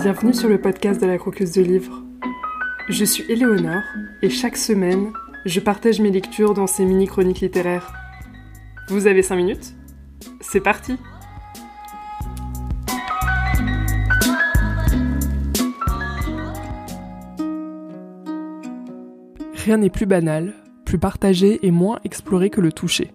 [0.00, 2.04] Bienvenue sur le podcast de la croqueuse de livres.
[2.88, 3.82] Je suis Éléonore
[4.22, 5.12] et chaque semaine,
[5.44, 7.92] je partage mes lectures dans ces mini-chroniques littéraires.
[8.90, 9.74] Vous avez 5 minutes?
[10.40, 10.96] C'est parti
[19.64, 20.54] Rien n'est plus banal,
[20.84, 23.10] plus partagé et moins exploré que le toucher.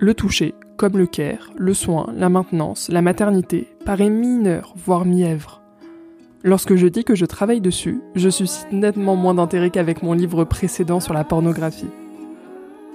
[0.00, 5.62] Le toucher, comme le care, le soin, la maintenance, la maternité, paraît mineur, voire mièvre.
[6.42, 10.44] Lorsque je dis que je travaille dessus, je suscite nettement moins d'intérêt qu'avec mon livre
[10.44, 11.88] précédent sur la pornographie.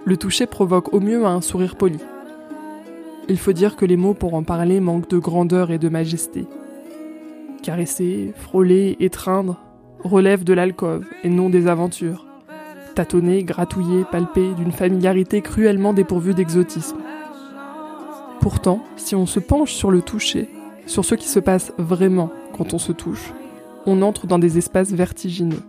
[0.05, 1.99] Le toucher provoque au mieux un sourire poli.
[3.27, 6.45] Il faut dire que les mots pour en parler manquent de grandeur et de majesté.
[7.63, 9.59] Caresser, frôler, étreindre
[10.03, 12.25] relèvent de l'alcôve et non des aventures.
[12.95, 16.97] Tâtonner, gratouiller, palper d'une familiarité cruellement dépourvue d'exotisme.
[18.41, 20.49] Pourtant, si on se penche sur le toucher,
[20.85, 23.33] sur ce qui se passe vraiment quand on se touche,
[23.85, 25.61] on entre dans des espaces vertigineux.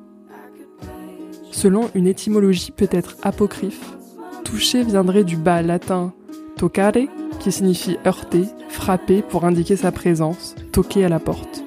[1.51, 3.97] Selon une étymologie peut-être apocryphe,
[4.45, 6.13] toucher viendrait du bas latin
[6.57, 7.09] toccare,
[7.41, 11.65] qui signifie heurter, frapper pour indiquer sa présence, toquer à la porte.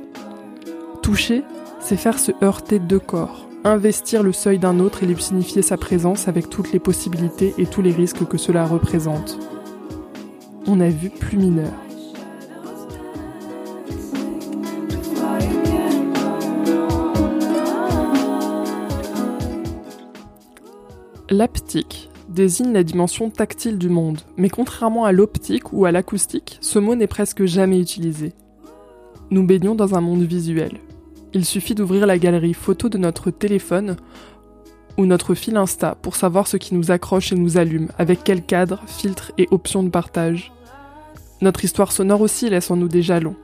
[1.02, 1.44] Toucher,
[1.80, 5.78] c'est faire se heurter deux corps, investir le seuil d'un autre et lui signifier sa
[5.78, 9.38] présence avec toutes les possibilités et tous les risques que cela représente.
[10.66, 11.74] On a vu plus mineur.
[21.30, 26.80] L'aptique désigne la dimension tactile du monde, mais contrairement à l'optique ou à l'acoustique, ce
[26.80, 28.32] mot n'est presque jamais utilisé.
[29.32, 30.78] Nous baignons dans un monde visuel.
[31.34, 33.98] Il suffit d'ouvrir la galerie photo de notre téléphone
[34.98, 38.44] ou notre fil Insta pour savoir ce qui nous accroche et nous allume, avec quel
[38.44, 40.52] cadre, filtre et options de partage.
[41.42, 43.36] Notre histoire sonore aussi laisse en nous des jalons.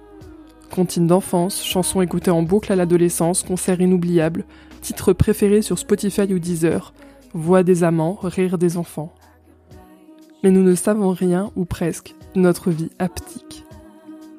[0.70, 4.46] Comptines d'enfance, chansons écoutées en boucle à l'adolescence, concerts inoubliables,
[4.82, 6.94] titres préférés sur Spotify ou Deezer,
[7.34, 9.14] voix des amants, rire des enfants.
[10.44, 13.66] Mais nous ne savons rien, ou presque, notre vie haptique.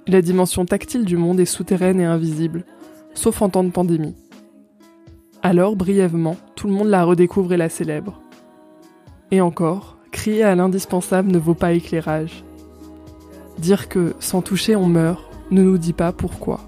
[0.06, 2.64] La dimension tactile du monde est souterraine et invisible,
[3.14, 4.16] sauf en temps de pandémie.
[5.42, 8.20] Alors, brièvement, tout le monde la redécouvre et la célèbre.
[9.30, 12.44] Et encore, crier à l'indispensable ne vaut pas éclairage.
[13.56, 16.60] Dire que, sans toucher, on meurt, ne nous dit pas pourquoi.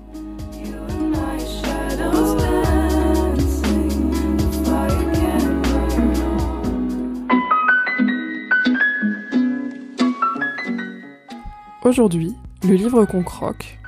[11.85, 12.33] Aujourd'hui,
[12.67, 13.79] le livre qu'on croque,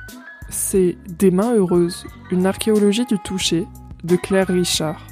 [0.49, 3.65] c'est Des mains heureuses, une archéologie du toucher
[4.05, 5.07] de Claire Richard.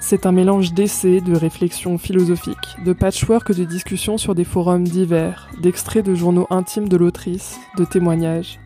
[0.00, 5.48] C'est un mélange d'essais, de réflexions philosophiques, de patchwork de discussions sur des forums divers,
[5.62, 8.58] d'extraits de journaux intimes de l'autrice, de témoignages.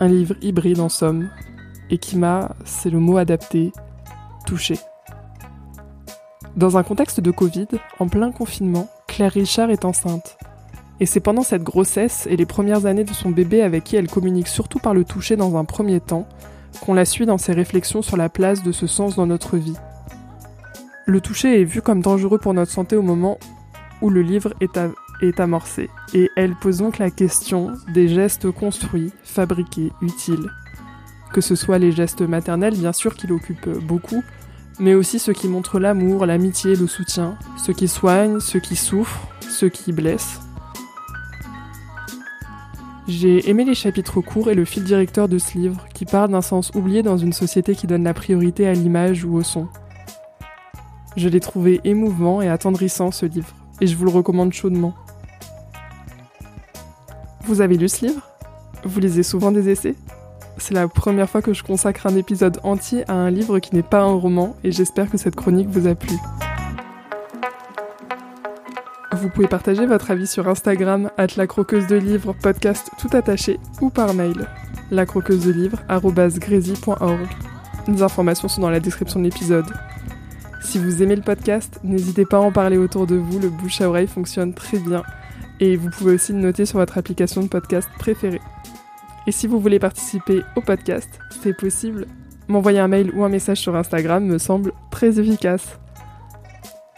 [0.00, 1.30] Un livre hybride en somme,
[1.90, 3.72] et qui m'a, c'est le mot adapté,
[4.44, 4.76] touché.
[6.56, 7.68] Dans un contexte de Covid,
[8.00, 10.38] en plein confinement, Claire Richard est enceinte.
[10.98, 14.10] Et c'est pendant cette grossesse et les premières années de son bébé avec qui elle
[14.10, 16.26] communique surtout par le toucher dans un premier temps,
[16.80, 19.76] qu'on la suit dans ses réflexions sur la place de ce sens dans notre vie.
[21.06, 23.38] Le toucher est vu comme dangereux pour notre santé au moment
[24.02, 29.90] où le livre est, amorcé, et elle pose donc la question des gestes construits, fabriqués,
[30.02, 30.50] utiles.
[31.32, 34.22] Que ce soit les gestes maternels, bien sûr, qui l'occupent beaucoup,
[34.78, 39.26] mais aussi ceux qui montrent l'amour, l'amitié, le soutien, ceux qui soignent, ceux qui souffrent,
[39.40, 40.40] ceux qui blessent.
[43.08, 46.42] J'ai aimé les chapitres courts et le fil directeur de ce livre, qui parle d'un
[46.42, 49.66] sens oublié dans une société qui donne la priorité à l'image ou au son.
[51.16, 54.92] Je l'ai trouvé émouvant et attendrissant ce livre, et je vous le recommande chaudement.
[57.44, 58.20] Vous avez lu ce livre?
[58.84, 59.94] Vous lisez souvent des essais?
[60.58, 63.82] C'est la première fois que je consacre un épisode entier à un livre qui n'est
[63.82, 66.14] pas un roman, et j'espère que cette chronique vous a plu.
[69.20, 73.58] Vous pouvez partager votre avis sur Instagram, at la croqueuse de livres, podcast tout attaché,
[73.80, 74.46] ou par mail,
[74.92, 75.82] la croqueuse de livres,
[77.88, 79.66] Les informations sont dans la description de l'épisode.
[80.62, 83.80] Si vous aimez le podcast, n'hésitez pas à en parler autour de vous, le bouche
[83.80, 85.02] à oreille fonctionne très bien.
[85.58, 88.40] Et vous pouvez aussi le noter sur votre application de podcast préférée.
[89.26, 91.08] Et si vous voulez participer au podcast,
[91.42, 92.06] c'est possible.
[92.46, 95.76] M'envoyer un mail ou un message sur Instagram me semble très efficace.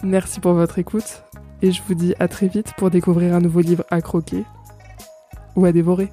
[0.03, 1.23] Merci pour votre écoute
[1.63, 4.45] et je vous dis à très vite pour découvrir un nouveau livre à croquer
[5.57, 6.11] ou à dévorer.